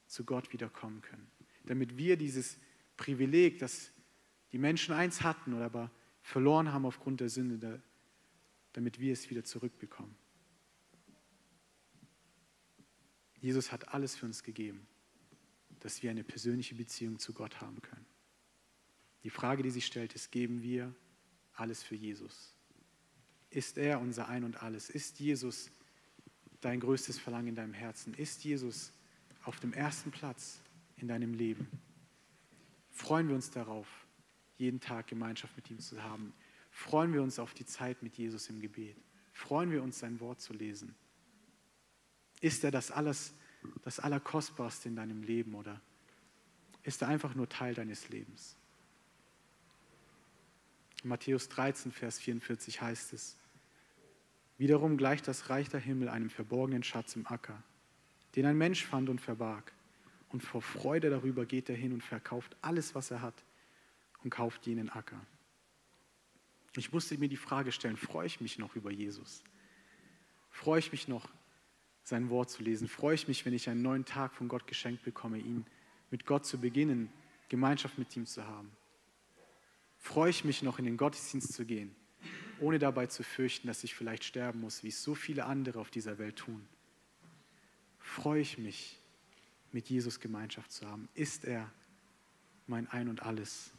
[0.07, 1.29] zu Gott wiederkommen können.
[1.65, 2.57] Damit wir dieses
[2.95, 3.91] Privileg, das
[4.53, 7.81] die Menschen eins hatten oder aber verloren haben aufgrund der Sünde,
[8.71, 10.15] damit wir es wieder zurückbekommen.
[13.45, 14.87] Jesus hat alles für uns gegeben,
[15.79, 18.07] dass wir eine persönliche Beziehung zu Gott haben können.
[19.23, 20.91] Die Frage, die sich stellt, ist, geben wir
[21.53, 22.55] alles für Jesus?
[23.51, 24.89] Ist er unser Ein und alles?
[24.89, 25.69] Ist Jesus
[26.59, 28.15] dein größtes Verlangen in deinem Herzen?
[28.15, 28.91] Ist Jesus
[29.43, 30.59] auf dem ersten Platz
[30.97, 31.67] in deinem Leben?
[32.89, 34.07] Freuen wir uns darauf,
[34.57, 36.33] jeden Tag Gemeinschaft mit ihm zu haben?
[36.71, 38.97] Freuen wir uns auf die Zeit mit Jesus im Gebet?
[39.33, 40.95] Freuen wir uns, sein Wort zu lesen?
[42.41, 43.33] Ist er das alles,
[43.83, 45.79] das Allerkostbarste in deinem Leben oder
[46.83, 48.55] ist er einfach nur Teil deines Lebens?
[51.03, 53.37] In Matthäus 13, Vers 44 heißt es,
[54.57, 57.61] Wiederum gleicht das Reich der Himmel einem verborgenen Schatz im Acker,
[58.35, 59.73] den ein Mensch fand und verbarg.
[60.29, 63.43] Und vor Freude darüber geht er hin und verkauft alles, was er hat
[64.23, 65.19] und kauft jenen Acker.
[66.75, 69.43] Ich musste mir die Frage stellen, freue ich mich noch über Jesus?
[70.51, 71.29] Freue ich mich noch,
[72.05, 72.87] sein Wort zu lesen?
[72.87, 75.65] Freue ich mich, wenn ich einen neuen Tag von Gott geschenkt bekomme, ihn
[76.09, 77.11] mit Gott zu beginnen,
[77.49, 78.71] Gemeinschaft mit ihm zu haben?
[79.97, 81.93] Freue ich mich noch, in den Gottesdienst zu gehen?
[82.59, 85.89] ohne dabei zu fürchten, dass ich vielleicht sterben muss, wie es so viele andere auf
[85.89, 86.65] dieser Welt tun.
[87.99, 88.99] Freue ich mich,
[89.71, 91.09] mit Jesus Gemeinschaft zu haben?
[91.15, 91.69] Ist er
[92.67, 93.71] mein Ein und alles?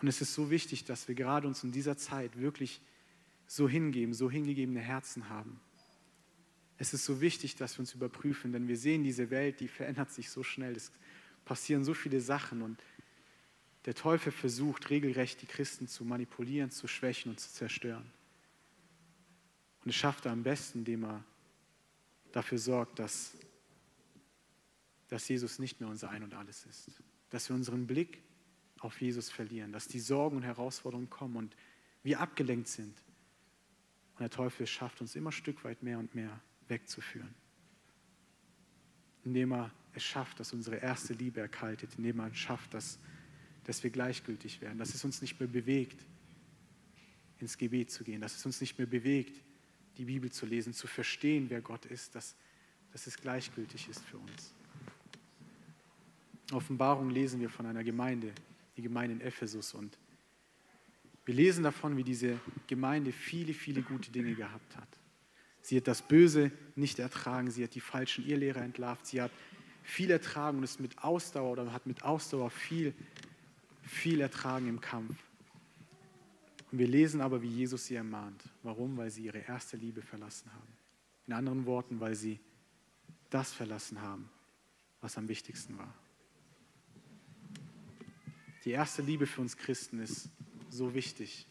[0.00, 2.80] Und es ist so wichtig, dass wir gerade uns in dieser Zeit wirklich
[3.54, 5.60] so hingeben, so hingegebene Herzen haben.
[6.76, 10.10] Es ist so wichtig, dass wir uns überprüfen, denn wir sehen diese Welt, die verändert
[10.10, 10.74] sich so schnell.
[10.74, 10.90] Es
[11.44, 12.82] passieren so viele Sachen und
[13.84, 18.10] der Teufel versucht regelrecht, die Christen zu manipulieren, zu schwächen und zu zerstören.
[19.84, 21.24] Und es schafft er am besten, indem er
[22.32, 23.36] dafür sorgt, dass,
[25.06, 26.90] dass Jesus nicht mehr unser Ein und alles ist.
[27.30, 28.20] Dass wir unseren Blick
[28.80, 31.56] auf Jesus verlieren, dass die Sorgen und Herausforderungen kommen und
[32.02, 33.00] wir abgelenkt sind.
[34.14, 37.34] Und der Teufel schafft uns immer ein Stück weit mehr und mehr wegzuführen.
[39.24, 42.98] Indem er es schafft, dass unsere erste Liebe erkaltet, indem er es schafft, dass
[43.64, 46.04] dass wir gleichgültig werden, dass es uns nicht mehr bewegt,
[47.40, 49.40] ins Gebet zu gehen, dass es uns nicht mehr bewegt,
[49.96, 52.36] die Bibel zu lesen, zu verstehen, wer Gott ist, dass,
[52.92, 54.54] dass es gleichgültig ist für uns.
[56.52, 58.32] Offenbarung lesen wir von einer Gemeinde,
[58.76, 59.98] die Gemeinde in Ephesus und
[61.24, 64.88] wir lesen davon, wie diese Gemeinde viele, viele gute Dinge gehabt hat.
[65.62, 69.30] Sie hat das Böse nicht ertragen, sie hat die falschen Irrlehrer entlarvt, sie hat
[69.82, 72.94] viel ertragen und ist mit Ausdauer oder hat mit Ausdauer viel
[73.86, 75.16] viel ertragen im Kampf.
[76.72, 78.42] Und wir lesen aber, wie Jesus sie ermahnt.
[78.62, 78.96] Warum?
[78.96, 80.72] Weil sie ihre erste Liebe verlassen haben.
[81.26, 82.40] In anderen Worten, weil sie
[83.30, 84.28] das verlassen haben,
[85.00, 85.94] was am wichtigsten war.
[88.64, 90.30] Die erste Liebe für uns Christen ist
[90.74, 91.46] so wichtig.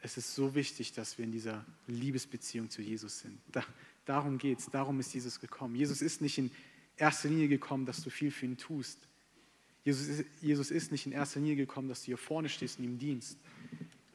[0.00, 3.38] Es ist so wichtig, dass wir in dieser Liebesbeziehung zu Jesus sind.
[3.52, 3.64] Da,
[4.04, 5.74] darum geht es, darum ist Jesus gekommen.
[5.74, 6.50] Jesus ist nicht in
[6.96, 9.08] erster Linie gekommen, dass du viel für ihn tust.
[9.84, 12.84] Jesus ist, Jesus ist nicht in erster Linie gekommen, dass du hier vorne stehst und
[12.84, 13.38] ihm dienst.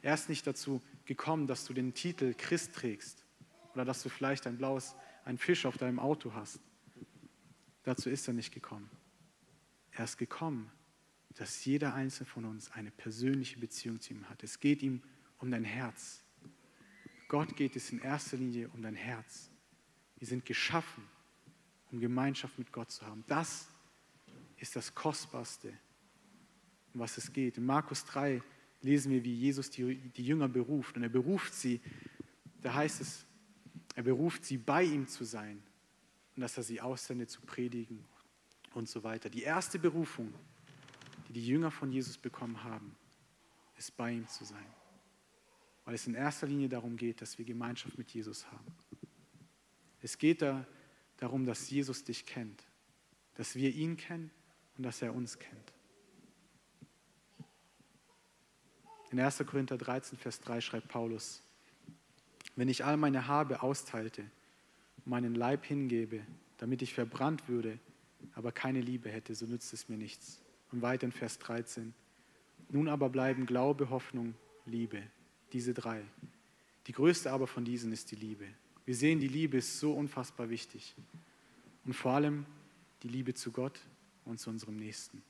[0.02, 3.24] Er ist nicht dazu gekommen, dass du den Titel Christ trägst
[3.74, 6.60] oder dass du vielleicht ein blaues, ein Fisch auf deinem Auto hast.
[7.84, 8.90] Dazu ist er nicht gekommen.
[9.92, 10.72] Er ist gekommen,
[11.36, 14.44] dass jeder einzelne von uns eine persönliche Beziehung zu ihm hat.
[14.44, 15.02] Es geht ihm
[15.38, 16.24] um dein Herz.
[17.28, 19.50] Gott geht es in erster Linie um dein Herz.
[20.18, 21.04] Wir sind geschaffen,
[21.92, 23.24] um Gemeinschaft mit Gott zu haben.
[23.28, 23.68] Das
[24.58, 25.70] ist das Kostbarste,
[26.94, 27.58] um was es geht.
[27.58, 28.42] In Markus 3
[28.82, 30.98] lesen wir, wie Jesus die, die Jünger beruft.
[30.98, 31.80] Und er beruft sie,
[32.62, 33.26] da heißt es,
[33.96, 35.62] er beruft sie, bei ihm zu sein
[36.36, 38.06] und dass er sie aussendet zu predigen
[38.74, 39.30] und so weiter.
[39.30, 40.34] Die erste Berufung,
[41.30, 42.96] die die Jünger von Jesus bekommen haben,
[43.78, 44.66] ist bei ihm zu sein.
[45.86, 48.76] Weil es in erster Linie darum geht, dass wir Gemeinschaft mit Jesus haben.
[50.02, 50.66] Es geht da
[51.18, 52.64] darum, dass Jesus dich kennt,
[53.36, 54.32] dass wir ihn kennen
[54.76, 55.74] und dass er uns kennt.
[59.12, 59.38] In 1.
[59.46, 61.44] Korinther 13, Vers 3 schreibt Paulus,
[62.56, 64.30] wenn ich all meine Habe austeilte
[65.06, 66.26] meinen Leib hingebe,
[66.58, 67.80] damit ich verbrannt würde,
[68.34, 70.42] aber keine Liebe hätte, so nützt es mir nichts.
[70.72, 71.94] Und weiter in Vers 13,
[72.70, 75.02] nun aber bleiben Glaube, Hoffnung, Liebe,
[75.52, 76.04] diese drei.
[76.88, 78.46] Die größte aber von diesen ist die Liebe.
[78.86, 80.96] Wir sehen, die Liebe ist so unfassbar wichtig.
[81.86, 82.46] Und vor allem
[83.04, 83.80] die Liebe zu Gott
[84.26, 85.22] und zu unserem Nächsten.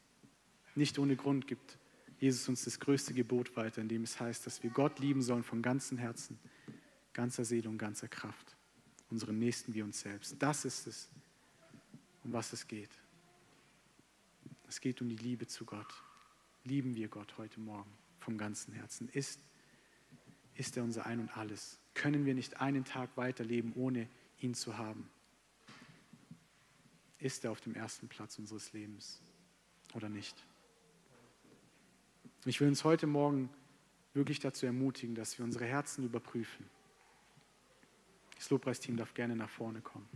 [0.76, 1.78] Nicht ohne Grund gibt
[2.20, 5.44] Jesus uns das größte Gebot weiter, in dem es heißt, dass wir Gott lieben sollen
[5.44, 6.38] von ganzem Herzen,
[7.14, 8.56] ganzer Seele und ganzer Kraft.
[9.10, 10.36] unseren Nächsten wie uns selbst.
[10.40, 11.10] Das ist es,
[12.24, 12.92] um was es geht.
[14.70, 15.92] Es geht um die Liebe zu Gott.
[16.64, 19.10] Lieben wir Gott heute Morgen vom ganzen Herzen?
[19.10, 19.42] Ist,
[20.54, 21.80] ist er unser Ein und Alles?
[21.96, 25.10] Können wir nicht einen Tag weiterleben, ohne ihn zu haben?
[27.18, 29.24] Ist er auf dem ersten Platz unseres Lebens
[29.96, 30.46] oder nicht?
[32.46, 33.50] Ich will uns heute Morgen
[34.14, 36.70] wirklich dazu ermutigen, dass wir unsere Herzen überprüfen.
[38.36, 40.08] Das Lobpreisteam darf gerne nach vorne kommen.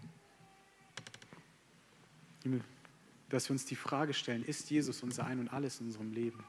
[3.34, 6.44] Dass wir uns die Frage stellen, ist Jesus unser Ein und alles in unserem Leben?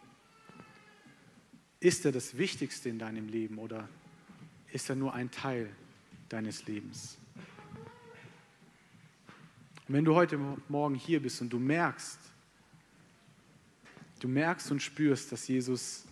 [1.81, 3.89] Ist er das Wichtigste in deinem Leben oder
[4.71, 5.75] ist er nur ein Teil
[6.29, 7.17] deines Lebens?
[9.89, 12.19] Und wenn du heute Morgen hier bist und du merkst,
[14.21, 16.05] du merkst und spürst, dass Jesus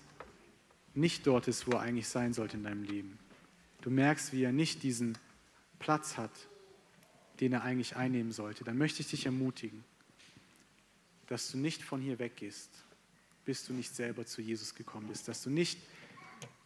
[0.94, 3.18] nicht dort ist, wo er eigentlich sein sollte in deinem Leben.
[3.82, 5.18] Du merkst, wie er nicht diesen
[5.78, 6.32] Platz hat,
[7.40, 8.64] den er eigentlich einnehmen sollte.
[8.64, 9.84] Dann möchte ich dich ermutigen,
[11.26, 12.70] dass du nicht von hier weggehst,
[13.44, 15.78] bis du nicht selber zu Jesus gekommen bist, dass du nicht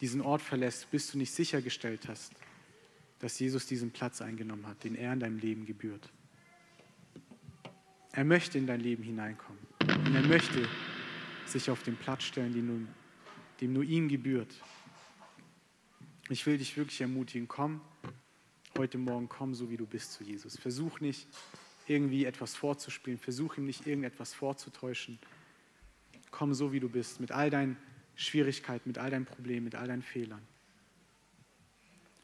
[0.00, 2.32] diesen Ort verlässt, bis du nicht sichergestellt hast,
[3.18, 6.10] dass Jesus diesen Platz eingenommen hat, den er in deinem Leben gebührt.
[8.12, 10.68] Er möchte in dein Leben hineinkommen und er möchte
[11.46, 12.88] sich auf den Platz stellen, den du
[13.60, 14.54] dem nur ihm gebührt.
[16.28, 17.80] Ich will dich wirklich ermutigen, komm
[18.76, 20.58] heute Morgen, komm so wie du bist zu Jesus.
[20.58, 21.26] Versuch nicht
[21.86, 25.18] irgendwie etwas vorzuspielen, versuch ihm nicht irgendetwas vorzutäuschen.
[26.30, 27.76] Komm so wie du bist, mit all deinen
[28.16, 30.42] Schwierigkeiten, mit all deinen Problemen, mit all deinen Fehlern.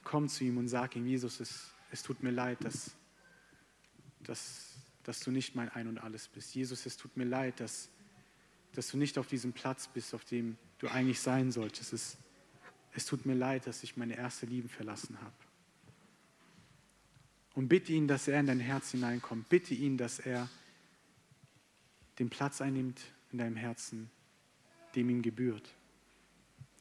[0.04, 2.92] Komm zu ihm und sag ihm, Jesus, es, es tut mir leid, dass,
[4.20, 6.54] dass, dass du nicht mein Ein und alles bist.
[6.54, 7.88] Jesus, es tut mir leid, dass,
[8.72, 11.92] dass du nicht auf diesem Platz bist, auf dem du eigentlich sein solltest.
[11.92, 12.16] Es,
[12.94, 15.34] es tut mir leid, dass ich meine erste Liebe verlassen habe.
[17.54, 19.48] Und bitte ihn, dass er in dein Herz hineinkommt.
[19.48, 20.48] Bitte ihn, dass er
[22.18, 24.10] den Platz einnimmt in deinem Herzen,
[24.94, 25.74] dem ihm gebührt.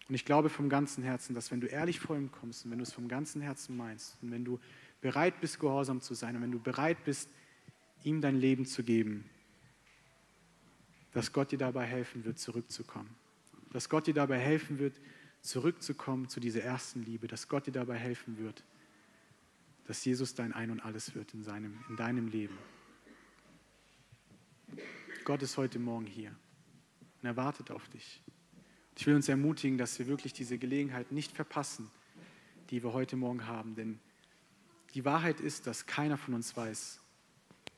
[0.07, 2.79] Und ich glaube vom ganzen Herzen, dass wenn du ehrlich vor ihm kommst und wenn
[2.79, 4.60] du es vom ganzen Herzen meinst und wenn du
[4.99, 7.29] bereit bist, gehorsam zu sein und wenn du bereit bist,
[8.03, 9.29] ihm dein Leben zu geben,
[11.13, 13.15] dass Gott dir dabei helfen wird, zurückzukommen
[13.71, 14.99] dass Gott dir dabei helfen wird,
[15.41, 18.63] zurückzukommen zu dieser ersten Liebe, dass Gott dir dabei helfen wird,
[19.87, 22.57] dass Jesus dein Ein und Alles wird in, seinem, in deinem Leben.
[25.25, 26.35] Gott ist heute Morgen hier
[27.21, 28.21] und er wartet auf dich.
[28.97, 31.89] Ich will uns ermutigen, dass wir wirklich diese Gelegenheit nicht verpassen,
[32.69, 33.99] die wir heute Morgen haben, denn
[34.93, 36.99] die Wahrheit ist, dass keiner von uns weiß,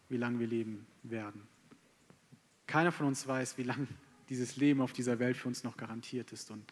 [0.09, 1.47] wie lange wir leben werden.
[2.67, 3.87] Keiner von uns weiß, wie lange
[4.29, 6.49] dieses Leben auf dieser Welt für uns noch garantiert ist.
[6.49, 6.65] Und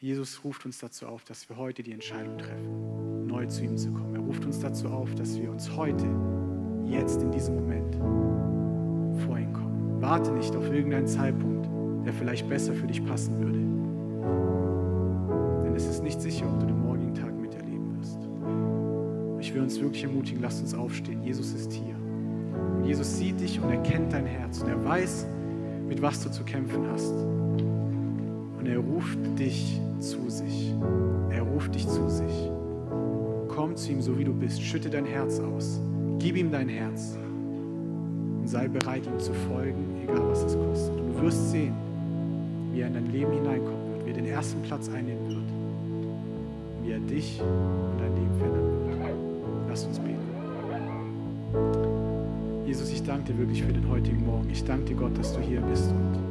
[0.00, 3.92] Jesus ruft uns dazu auf, dass wir heute die Entscheidung treffen, neu zu ihm zu
[3.92, 4.14] kommen.
[4.14, 6.06] Er ruft uns dazu auf, dass wir uns heute,
[6.86, 7.96] jetzt in diesem Moment
[9.26, 10.00] vor ihn kommen.
[10.00, 11.68] Warte nicht auf irgendeinen Zeitpunkt,
[12.06, 13.58] der vielleicht besser für dich passen würde.
[15.64, 18.26] Denn es ist nicht sicher, ob du den morgigen Tag miterleben wirst.
[19.38, 21.22] Ich will uns wirklich ermutigen, lasst uns aufstehen.
[21.22, 21.94] Jesus ist hier.
[22.78, 25.26] Und Jesus sieht dich und er kennt dein Herz und er weiß,
[25.86, 27.12] mit was du zu kämpfen hast.
[28.70, 30.72] Und er ruft dich zu sich.
[31.30, 32.50] Er ruft dich zu sich.
[33.48, 34.62] Komm zu ihm, so wie du bist.
[34.62, 35.80] Schütte dein Herz aus.
[36.20, 37.18] Gib ihm dein Herz.
[38.38, 41.00] Und sei bereit, ihm zu folgen, egal was es kostet.
[41.00, 41.74] Und du wirst sehen,
[42.72, 46.84] wie er in dein Leben hineinkommen wird, wie er den ersten Platz einnehmen wird.
[46.84, 49.68] Wie er dich und dein Leben verändern wird.
[49.68, 50.20] Lass uns beten.
[52.66, 54.48] Jesus, ich danke dir wirklich für den heutigen Morgen.
[54.48, 55.90] Ich danke dir, Gott, dass du hier bist.
[55.90, 56.29] Und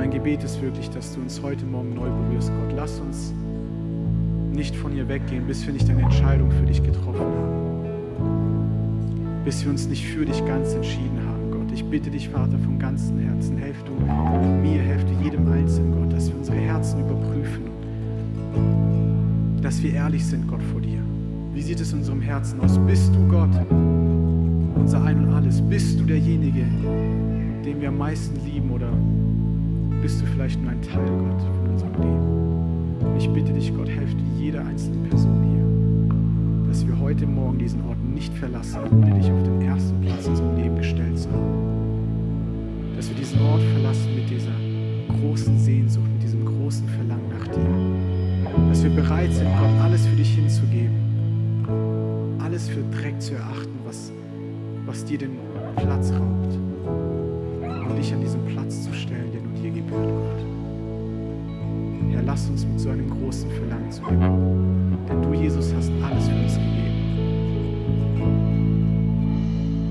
[0.00, 2.72] mein Gebet ist wirklich, dass du uns heute Morgen neu berührst, Gott.
[2.74, 3.34] Lass uns
[4.50, 7.84] nicht von hier weggehen, bis wir nicht eine Entscheidung für dich getroffen haben.
[9.44, 11.70] Bis wir uns nicht für dich ganz entschieden haben, Gott.
[11.74, 16.10] Ich bitte dich, Vater, von ganzem Herzen, helf du mir, helf du jedem Einzelnen, Gott,
[16.14, 17.64] dass wir unsere Herzen überprüfen.
[19.60, 21.02] Dass wir ehrlich sind, Gott, vor dir.
[21.52, 22.78] Wie sieht es in unserem Herzen aus?
[22.86, 23.50] Bist du Gott?
[24.76, 25.60] unser Ein und Alles?
[25.60, 26.64] Bist du derjenige,
[27.66, 28.90] den wir am meisten lieben oder
[30.02, 33.16] bist du vielleicht nur ein Teil, Gott, von unserem Leben?
[33.18, 37.84] Ich bitte dich, Gott, helf dir jeder einzelnen Person hier, dass wir heute Morgen diesen
[37.86, 42.92] Ort nicht verlassen, ohne dich auf den ersten Platz in unserem Leben gestellt zu haben.
[42.96, 44.52] Dass wir diesen Ort verlassen mit dieser
[45.20, 48.68] großen Sehnsucht, mit diesem großen Verlangen nach dir.
[48.68, 50.94] Dass wir bereit sind, Gott, alles für dich hinzugeben,
[52.38, 54.12] alles für Dreck zu erachten, was
[54.86, 55.36] was dir den
[55.76, 56.58] Platz raubt.
[57.88, 59.29] Und dich an diesen Platz zu stellen,
[59.62, 60.44] dir gebührt, Gott.
[62.10, 64.08] Herr, lass uns mit so einem großen Verlangen zu dir.
[65.08, 66.80] Denn du, Jesus, hast alles für uns gegeben.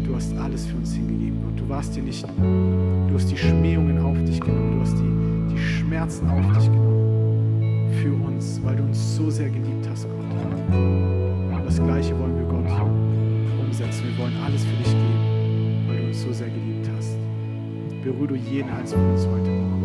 [0.05, 1.59] Du hast alles für uns hingegeben, Gott.
[1.59, 5.57] Du warst dir nicht, du hast die Schmähungen auf dich genommen, du hast die, die
[5.57, 7.09] Schmerzen auf dich genommen
[8.01, 10.25] für uns, weil du uns so sehr geliebt hast, Gott.
[10.75, 12.65] Und das Gleiche wollen wir Gott
[13.59, 14.05] umsetzen.
[14.07, 15.08] Wir wollen alles für dich geben,
[18.09, 19.78] Berühre du jeden einzelnen von uns heute Morgen.